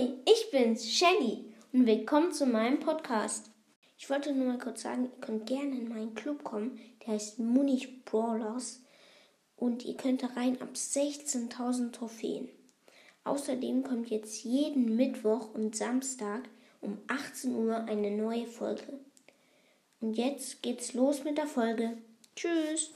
[0.00, 3.50] Hi, ich bin's, Shelly, und willkommen zu meinem Podcast.
[3.98, 7.38] Ich wollte nur mal kurz sagen, ihr könnt gerne in meinen Club kommen, der heißt
[7.38, 8.80] Munich Brawlers,
[9.56, 12.48] und ihr könnt da rein ab 16.000 Trophäen.
[13.24, 16.48] Außerdem kommt jetzt jeden Mittwoch und Samstag
[16.80, 19.00] um 18 Uhr eine neue Folge.
[20.00, 21.98] Und jetzt geht's los mit der Folge.
[22.34, 22.94] Tschüss!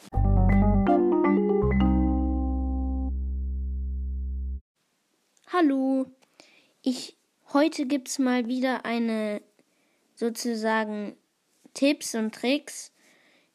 [5.49, 6.14] Hallo!
[6.87, 7.17] Ich,
[7.55, 9.41] heute gibt's mal wieder eine
[10.17, 11.17] sozusagen
[11.73, 12.93] Tipps und Tricks.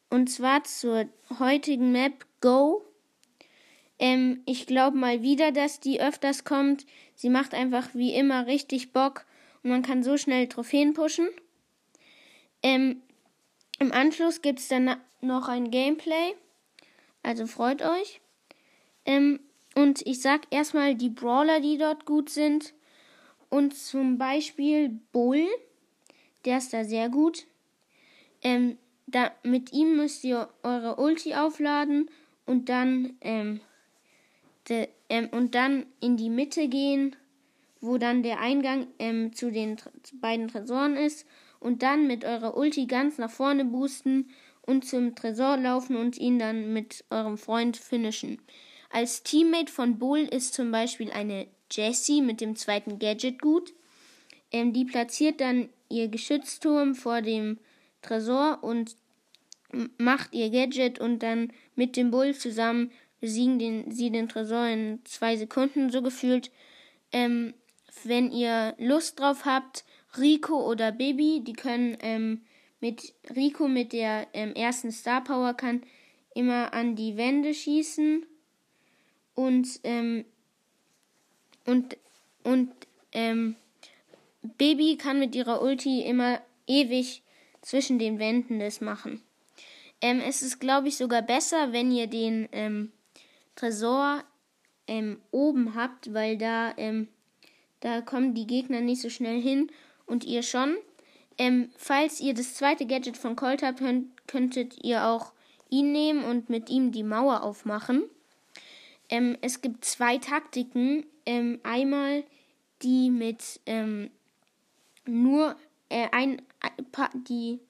[0.08, 2.84] Und zwar zur heutigen Map Go.
[4.00, 6.86] Ähm, ich glaube mal wieder, dass die öfters kommt.
[7.14, 9.26] Sie macht einfach wie immer richtig Bock
[9.62, 11.28] und man kann so schnell Trophäen pushen.
[12.64, 13.00] Ähm,
[13.78, 16.34] Im Anschluss gibt es dann noch ein Gameplay.
[17.22, 18.20] Also freut euch.
[19.04, 19.38] Ähm,
[19.76, 22.74] und ich sag erstmal die Brawler, die dort gut sind.
[23.50, 25.46] Und zum Beispiel Bull.
[26.46, 27.46] Der ist da sehr gut.
[28.42, 32.10] Ähm, da, mit ihm müsst ihr eure Ulti aufladen
[32.46, 33.60] und dann ähm,
[34.68, 37.14] de, ähm, und dann in die Mitte gehen
[37.80, 41.26] wo dann der Eingang ähm, zu den zu beiden Tresoren ist
[41.58, 44.30] und dann mit eurer Ulti ganz nach vorne boosten
[44.62, 48.40] und zum Tresor laufen und ihn dann mit eurem Freund finishen.
[48.90, 53.72] Als Teammate von Bull ist zum Beispiel eine Jessie mit dem zweiten Gadget gut.
[54.52, 57.58] Ähm, die platziert dann ihr Geschützturm vor dem
[58.02, 58.96] Tresor und
[59.98, 65.00] macht ihr Gadget und dann mit dem Bull zusammen besiegen den, sie den Tresor in
[65.04, 66.50] zwei Sekunden so gefühlt.
[67.12, 67.54] Ähm,
[68.04, 69.84] wenn ihr Lust drauf habt,
[70.18, 72.40] Rico oder Baby, die können ähm,
[72.80, 75.82] mit Rico mit der ähm, ersten Star Power kann
[76.34, 78.24] immer an die Wände schießen
[79.34, 80.24] und ähm,
[81.66, 81.96] und
[82.42, 82.70] und
[83.12, 83.56] ähm,
[84.42, 87.22] Baby kann mit ihrer Ulti immer ewig
[87.60, 89.22] zwischen den Wänden das machen.
[90.00, 92.92] Ähm, es ist, glaube ich, sogar besser, wenn ihr den ähm,
[93.54, 94.24] Tresor
[94.86, 97.08] ähm, oben habt, weil da ähm,
[97.80, 99.70] da kommen die Gegner nicht so schnell hin
[100.06, 100.76] und ihr schon.
[101.38, 103.82] Ähm, falls ihr das zweite Gadget von Colt habt,
[104.26, 105.32] könntet ihr auch
[105.70, 108.04] ihn nehmen und mit ihm die Mauer aufmachen.
[109.08, 111.06] Ähm, es gibt zwei Taktiken.
[111.26, 112.24] Ähm, einmal
[112.82, 114.10] die mit ähm,
[115.06, 115.56] nur
[115.88, 117.60] äh, ein, ein, die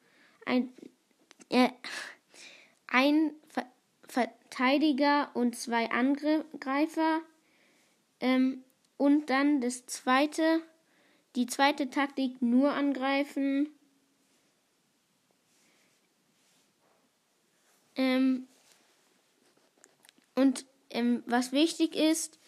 [0.47, 0.73] ein,
[1.49, 1.69] äh,
[2.87, 3.67] ein Ver
[4.09, 7.21] Verteidiger und zwei Angreifer
[8.19, 8.65] ähm,
[8.97, 10.63] und dann das zweite,
[11.37, 13.69] die zweite Taktik nur angreifen.
[17.95, 18.49] Ähm,
[20.35, 22.40] und ähm, was wichtig ist,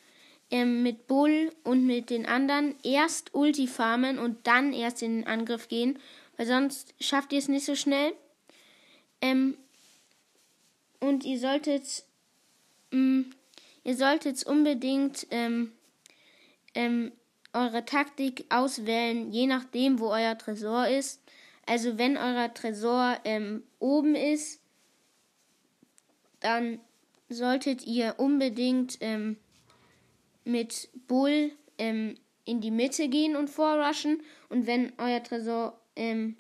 [0.53, 5.27] ähm, mit Bull und mit den anderen erst Ulti farmen und dann erst in den
[5.27, 5.99] Angriff gehen,
[6.37, 8.13] weil sonst schafft ihr es nicht so schnell.
[9.23, 9.57] Ähm,
[11.01, 12.05] und ihr solltet,
[12.91, 13.35] mh, mm,
[13.85, 15.73] ihr solltet unbedingt ähm,
[16.75, 17.13] ähm,
[17.55, 21.23] eure Taktik auswählen, je nachdem, wo euer Tresor ist.
[21.65, 24.61] Also wenn euer Tresor ähm, oben ist,
[26.41, 26.79] dann
[27.31, 29.39] solltet ihr unbedingt ähm,
[30.45, 34.23] mit Bull ähm, in die Mitte gehen und vorrushen.
[34.49, 36.37] Und wenn euer Tresor ähm,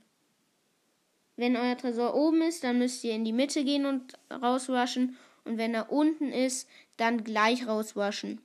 [1.37, 5.17] wenn euer Tresor oben ist, dann müsst ihr in die Mitte gehen und rausrushen.
[5.45, 8.41] Und wenn er unten ist, dann gleich rausrushen.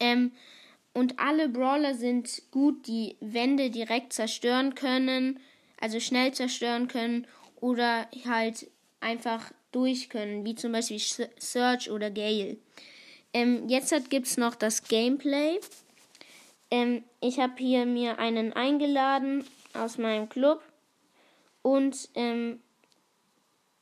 [0.00, 0.32] Ähm,
[0.92, 5.40] und alle Brawler sind gut, die Wände direkt zerstören können,
[5.80, 7.26] also schnell zerstören können
[7.60, 11.00] oder halt einfach durch können, wie zum Beispiel
[11.38, 12.56] Search oder Gale.
[13.34, 15.60] Ähm, jetzt gibt es noch das Gameplay.
[16.70, 20.62] Ähm, ich habe hier mir einen eingeladen aus meinem Club
[21.62, 22.60] und ähm,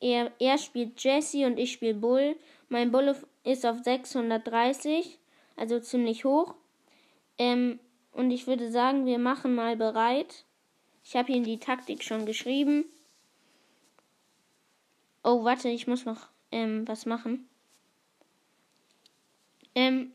[0.00, 2.34] er, er spielt Jesse und ich spiele Bull.
[2.68, 3.14] Mein Bull
[3.44, 5.18] ist auf 630,
[5.56, 6.54] also ziemlich hoch.
[7.38, 7.78] Ähm,
[8.12, 10.44] und ich würde sagen, wir machen mal bereit.
[11.04, 12.84] Ich habe Ihnen die Taktik schon geschrieben.
[15.22, 17.48] Oh, warte, ich muss noch ähm, was machen.
[19.74, 20.12] Ähm,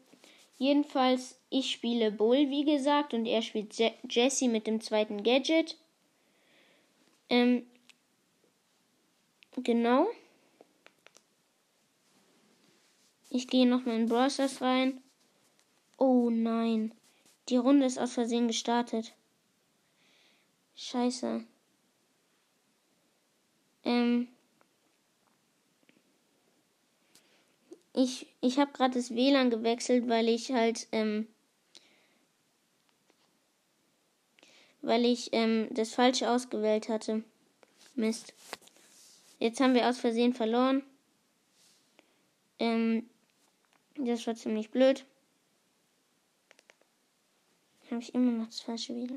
[0.57, 5.77] jedenfalls, ich spiele Bull, wie gesagt, und er spielt Je Jesse mit dem zweiten Gadget.
[7.29, 7.65] Ähm,
[9.55, 10.07] genau.
[13.29, 15.01] Ich gehe noch mal in Browsers rein.
[15.97, 16.93] Oh nein.
[17.49, 19.13] Die Runde ist aus Versehen gestartet.
[20.75, 21.43] Scheiße.
[23.83, 24.27] Ähm.
[27.99, 31.27] Ich, ich habe gerade das WLAN gewechselt, weil ich halt, ähm,
[34.83, 37.23] weil ich ähm, das Falsche ausgewählt hatte.
[37.95, 38.35] Mist.
[39.39, 40.83] Jetzt haben wir aus Versehen verloren.
[42.59, 43.09] Ähm,
[43.95, 45.03] das war ziemlich blöd.
[47.89, 49.15] Habe ich immer noch das falsche wieder.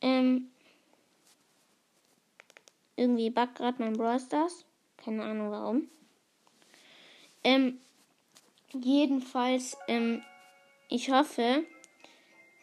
[0.00, 0.50] Ähm,
[2.96, 4.64] irgendwie backt gerade mein Brawl Stars.
[4.96, 5.88] Keine Ahnung warum.
[7.44, 7.78] Ähm,
[8.72, 10.22] jedenfalls, ähm,
[10.88, 11.64] ich hoffe,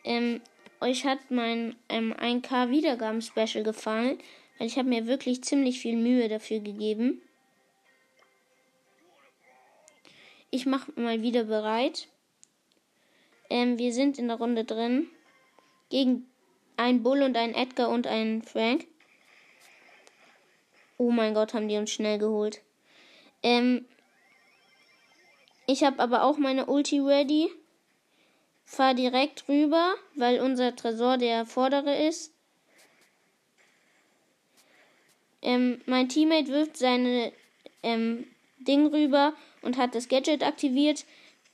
[0.03, 0.41] ähm,
[0.79, 4.17] euch hat mein ähm, 1K Wiedergaben Special gefallen,
[4.57, 7.21] weil ich habe mir wirklich ziemlich viel Mühe dafür gegeben.
[10.49, 12.09] Ich mache mal wieder bereit.
[13.49, 15.07] Ähm, wir sind in der Runde drin.
[15.89, 16.25] Gegen
[16.77, 18.87] ein Bull und ein Edgar und ein Frank.
[20.97, 22.61] Oh mein Gott, haben die uns schnell geholt.
[23.43, 23.85] Ähm,
[25.71, 27.49] ich habe aber auch meine Ulti ready.
[28.65, 32.33] Fahr direkt rüber, weil unser Tresor der vordere ist.
[35.41, 37.33] Ähm, mein Teammate wirft seine
[37.83, 38.27] ähm,
[38.59, 41.05] Ding rüber und hat das Gadget aktiviert.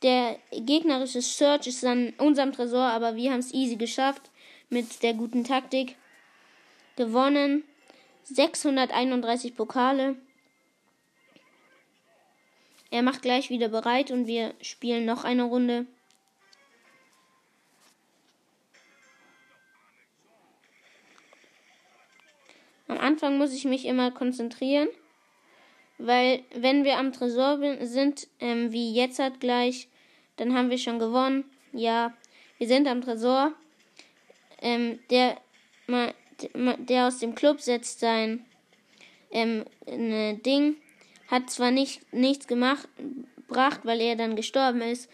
[0.04, 4.30] Der gegnerische Search ist an unserem Tresor, aber wir haben es easy geschafft
[4.70, 5.96] mit der guten Taktik.
[6.96, 7.64] Gewonnen.
[8.24, 10.18] 631 Pokale.
[12.90, 15.86] Er macht gleich wieder bereit und wir spielen noch eine Runde.
[22.88, 24.88] Am Anfang muss ich mich immer konzentrieren,
[25.98, 29.90] weil wenn wir am Tresor sind, ähm, wie jetzt hat gleich,
[30.38, 31.44] dann haben wir schon gewonnen.
[31.74, 32.14] Ja,
[32.58, 33.52] wir sind am Tresor.
[34.62, 35.38] Ähm, der,
[36.58, 38.46] der aus dem Club setzt sein
[39.32, 40.78] ähm, ne Ding,
[41.28, 42.88] hat zwar nicht nichts gemacht,
[43.48, 45.10] gebracht, weil er dann gestorben ist,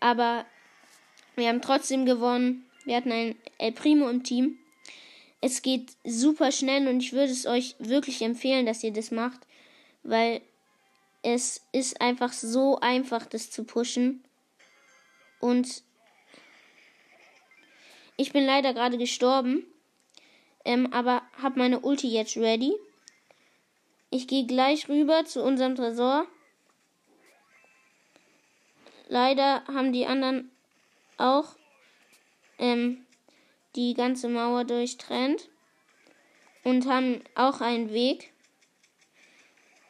[0.00, 0.44] aber
[1.36, 2.66] wir haben trotzdem gewonnen.
[2.84, 4.58] Wir hatten ein El Primo im Team.
[5.40, 9.40] Es geht super schnell und ich würde es euch wirklich empfehlen, dass ihr das macht,
[10.02, 10.40] weil
[11.22, 14.24] es ist einfach so einfach, das zu pushen.
[15.40, 15.82] Und
[18.16, 19.64] ich bin leider gerade gestorben,
[20.64, 22.74] ähm, aber habe meine Ulti jetzt ready.
[24.10, 26.26] Ich gehe gleich rüber zu unserem Tresor.
[29.08, 30.50] Leider haben die anderen
[31.18, 31.56] auch
[32.58, 33.04] ähm,
[33.76, 35.48] die ganze Mauer durchtrennt
[36.64, 38.32] und haben auch einen Weg.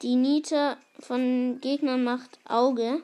[0.03, 3.03] Die Nita von Gegnern macht Auge.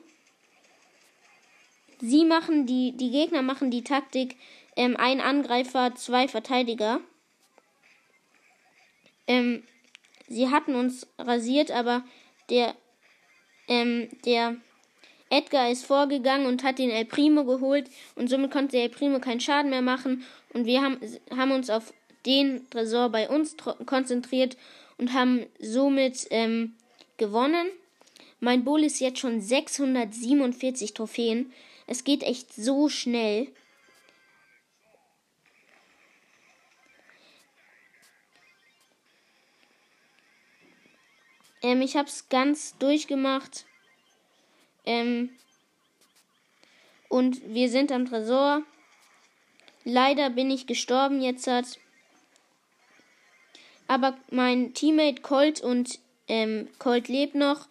[1.99, 4.37] Sie machen die, die Gegner machen die Taktik,
[4.75, 6.99] ähm, ein Angreifer, zwei Verteidiger.
[9.27, 9.63] Ähm,
[10.27, 12.03] sie hatten uns rasiert, aber
[12.49, 12.75] der,
[13.67, 14.57] ähm, der
[15.29, 19.19] Edgar ist vorgegangen und hat den El Primo geholt und somit konnte der El Primo
[19.19, 20.23] keinen Schaden mehr machen
[20.53, 20.99] und wir haben,
[21.35, 21.93] haben uns auf
[22.25, 23.55] den Tresor bei uns
[23.85, 24.57] konzentriert
[24.97, 26.75] und haben somit ähm,
[27.17, 27.67] gewonnen.
[28.39, 31.51] Mein Bull ist jetzt schon 647 Trophäen.
[31.87, 33.47] Es geht echt so schnell.
[41.61, 43.65] Ähm, ich habe es ganz durchgemacht.
[44.85, 45.29] Ähm,
[47.09, 48.63] und wir sind am Tresor.
[49.83, 51.79] Leider bin ich gestorben jetzt hat.
[53.87, 57.67] Aber mein Teammate Colt und ähm, Colt lebt noch.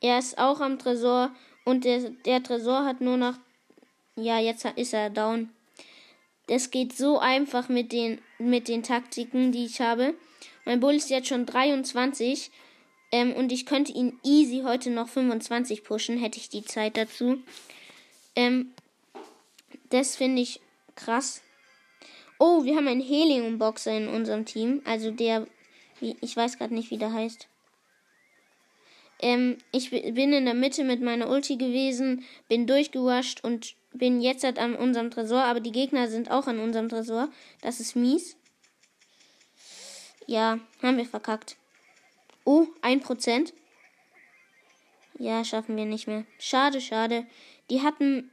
[0.00, 1.30] Er ist auch am Tresor.
[1.64, 3.34] Und der, der Tresor hat nur noch.
[4.16, 5.50] Ja, jetzt ist er down.
[6.48, 10.14] Das geht so einfach mit den, mit den Taktiken, die ich habe.
[10.64, 12.50] Mein Bull ist jetzt schon 23
[13.12, 17.38] ähm, und ich könnte ihn easy heute noch 25 pushen, hätte ich die Zeit dazu.
[18.34, 18.72] Ähm,
[19.90, 20.60] das finde ich
[20.96, 21.42] krass.
[22.38, 24.80] Oh, wir haben einen Helium-Boxer in unserem Team.
[24.86, 25.46] Also der,
[26.00, 27.46] ich weiß gerade nicht, wie der heißt.
[29.20, 34.42] Ähm, ich bin in der Mitte mit meiner Ulti gewesen, bin durchgewascht und bin jetzt
[34.42, 35.44] halt an unserem Tresor.
[35.44, 37.28] Aber die Gegner sind auch an unserem Tresor.
[37.60, 38.36] Das ist mies.
[40.26, 41.56] Ja, haben wir verkackt.
[42.44, 43.52] Oh, ein Prozent.
[45.18, 46.24] Ja, schaffen wir nicht mehr.
[46.38, 47.26] Schade, schade.
[47.70, 48.30] Die hatten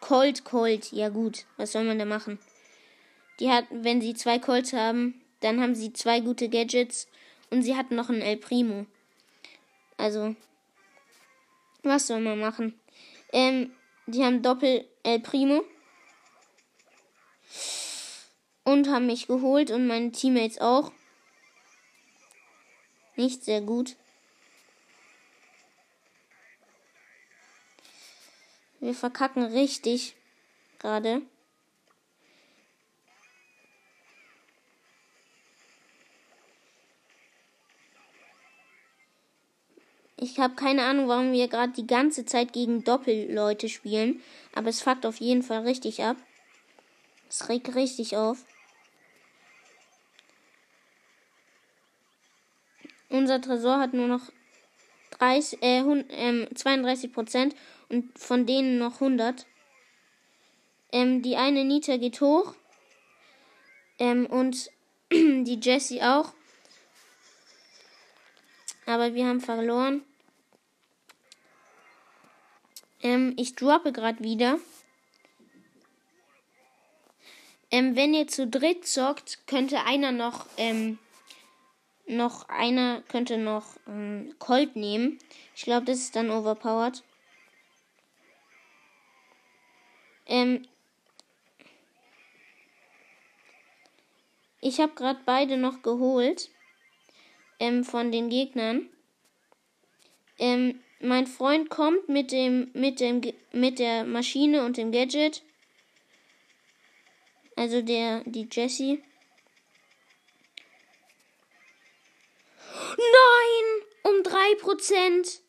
[0.00, 0.92] Colt, Colt.
[0.92, 2.38] Ja gut, was soll man da machen?
[3.40, 7.08] Die hatten, wenn sie zwei Colts haben, dann haben sie zwei gute Gadgets
[7.50, 8.86] und sie hatten noch einen El Primo.
[9.96, 10.34] Also,
[11.82, 12.78] was soll man machen?
[13.32, 13.72] Ähm,
[14.06, 15.64] die haben Doppel El Primo
[18.64, 20.92] und haben mich geholt und meine Teammates auch.
[23.18, 23.96] Nicht sehr gut.
[28.78, 30.14] Wir verkacken richtig
[30.78, 31.22] gerade.
[40.16, 44.22] Ich habe keine Ahnung, warum wir gerade die ganze Zeit gegen Doppelleute spielen,
[44.54, 46.16] aber es fuckt auf jeden Fall richtig ab.
[47.28, 48.44] Es regt richtig auf.
[53.18, 54.30] Unser Tresor hat nur noch
[55.18, 55.82] 30, äh,
[56.54, 57.56] 32 ähm, Prozent
[57.88, 59.44] und von denen noch 100.
[60.92, 62.54] Ähm, die eine Nita geht hoch
[63.98, 64.70] ähm, und
[65.12, 66.32] die Jessie auch.
[68.86, 70.02] Aber wir haben verloren.
[73.02, 74.60] Ähm, ich droppe gerade wieder.
[77.72, 81.00] Ähm, wenn ihr zu dritt zockt, könnte einer noch ähm,
[82.08, 85.18] noch einer könnte noch ähm, Colt nehmen.
[85.54, 87.02] Ich glaube, das ist dann overpowered.
[90.26, 90.66] Ähm,
[94.60, 96.50] ich habe gerade beide noch geholt
[97.58, 98.88] ähm, von den Gegnern.
[100.38, 103.22] Ähm, mein Freund kommt mit dem mit dem
[103.52, 105.42] mit der Maschine und dem Gadget.
[107.56, 109.02] Also der die Jessie.
[112.96, 113.88] Nein!
[114.08, 115.40] Um 3%.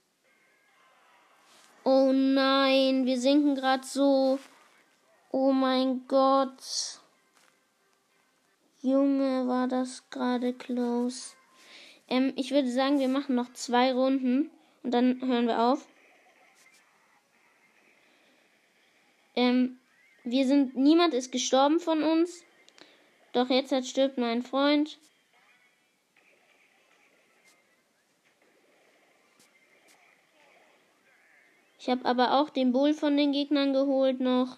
[1.85, 4.37] Oh nein, wir sinken gerade so.
[5.31, 6.61] Oh mein Gott.
[8.81, 11.35] Junge, war das gerade close.
[12.09, 14.51] Ähm, ich würde sagen, wir machen noch zwei Runden
[14.83, 15.87] und dann hören wir auf.
[19.35, 19.79] Ähm,
[20.25, 22.43] wir sind, niemand ist gestorben von uns.
[23.31, 24.97] Doch jetzt stirbt mein Freund.
[31.79, 34.57] Ich habe aber auch den Bull von den Gegnern geholt noch.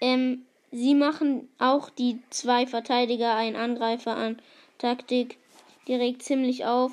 [0.00, 4.42] Ähm, sie machen auch die zwei Verteidiger, ein Angreifer an.
[4.78, 5.38] Taktik.
[5.86, 6.92] Die regt ziemlich auf.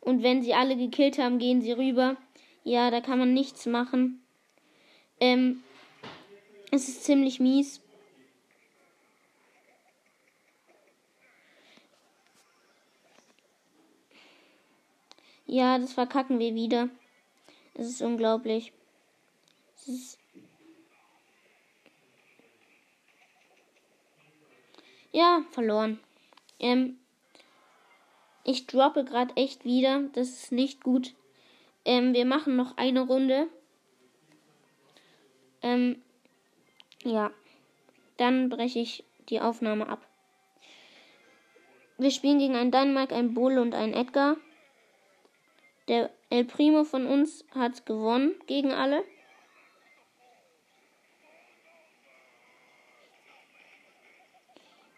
[0.00, 2.16] Und wenn sie alle gekillt haben, gehen sie rüber.
[2.62, 4.22] Ja, da kann man nichts machen.
[5.18, 5.62] Ähm,
[6.70, 7.80] es ist ziemlich mies.
[15.50, 16.90] Ja, das verkacken wir wieder.
[17.72, 18.70] Es ist unglaublich.
[19.76, 20.18] Es ist
[25.10, 25.98] ja, verloren.
[26.60, 26.98] Ähm,
[28.44, 30.02] ich droppe gerade echt wieder.
[30.12, 31.14] Das ist nicht gut.
[31.86, 33.48] Ähm, wir machen noch eine Runde.
[35.62, 36.02] Ähm,
[37.04, 37.30] ja.
[38.18, 40.06] Dann breche ich die Aufnahme ab.
[41.96, 44.36] Wir spielen gegen einen Dänemark, einen Bull und einen Edgar.
[45.88, 49.02] Der El Primo von uns hat gewonnen gegen alle.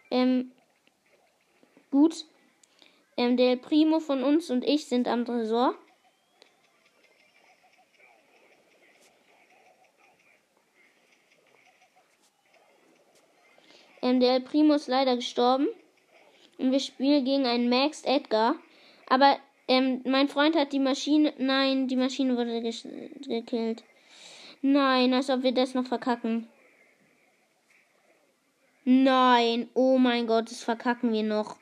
[0.09, 0.51] Ähm,
[1.89, 2.25] gut.
[3.15, 5.75] Ähm, der Primo von uns und ich sind am Tresor.
[14.01, 15.69] Ähm, der Primo ist leider gestorben.
[16.57, 18.55] Und wir spielen gegen einen Max Edgar.
[19.07, 19.37] Aber
[19.71, 21.33] ähm, mein Freund hat die Maschine.
[21.37, 23.85] Nein, die Maschine wurde gekillt.
[24.61, 26.49] Nein, als ob wir das noch verkacken.
[28.83, 31.55] Nein, oh mein Gott, das verkacken wir noch.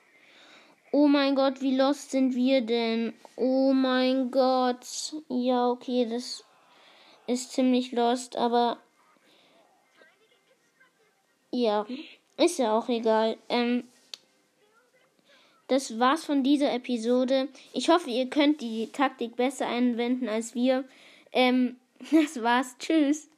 [0.92, 3.14] Oh mein Gott, wie lost sind wir denn?
[3.36, 5.14] Oh mein Gott.
[5.28, 6.44] Ja, okay, das
[7.28, 8.80] ist ziemlich lost, aber
[11.52, 11.86] ja,
[12.38, 13.38] ist ja auch egal.
[13.50, 13.89] Ähm,
[15.70, 17.48] das war's von dieser Episode.
[17.74, 20.84] Ich hoffe, ihr könnt die Taktik besser einwenden als wir.
[21.32, 21.78] Ähm,
[22.12, 22.76] das war's.
[22.80, 23.30] Tschüss.